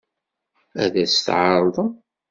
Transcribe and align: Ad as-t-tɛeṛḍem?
Ad 0.83 0.93
as-t-tɛeṛḍem? 1.03 1.91